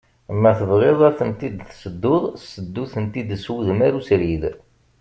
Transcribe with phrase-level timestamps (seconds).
[0.41, 4.43] Ma tebɣiḍ ad tent-id-tsedduḍ seddu-tent-id s wudem arusrid.